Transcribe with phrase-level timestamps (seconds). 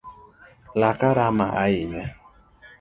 [0.79, 2.03] Laka rama ahinya